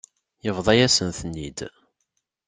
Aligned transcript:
Yebḍa-yasen-ten-id. 0.45 1.59